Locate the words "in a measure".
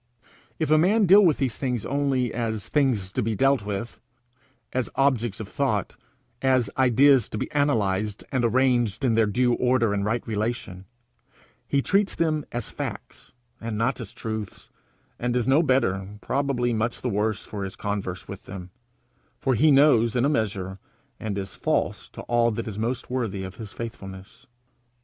20.15-20.79